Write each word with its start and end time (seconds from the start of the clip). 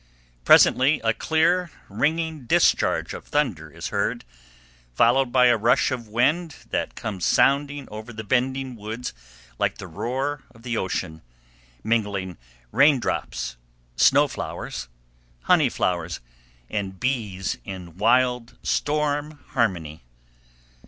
Presently 0.43 0.99
a 1.03 1.13
clear, 1.13 1.69
ringing 1.87 2.47
discharge 2.47 3.13
of 3.13 3.27
thunder 3.27 3.69
is 3.69 3.89
heard, 3.89 4.25
followed 4.95 5.31
by 5.31 5.45
a 5.45 5.57
rush 5.57 5.91
of 5.91 6.07
wind 6.07 6.55
that 6.71 6.95
comes 6.95 7.23
sounding 7.23 7.87
over 7.91 8.11
the 8.11 8.23
bending 8.23 8.75
woods 8.75 9.13
like 9.59 9.77
the 9.77 9.85
roar 9.85 10.43
of 10.55 10.63
the 10.63 10.75
ocean, 10.75 11.21
mingling 11.83 12.37
raindrops, 12.71 13.57
snow 13.95 14.27
flowers, 14.27 14.87
honey 15.41 15.69
flowers, 15.69 16.19
and 16.67 16.99
bees 16.99 17.59
in 17.63 17.95
wild 17.97 18.57
storm 18.63 19.43
harmony. 19.49 20.01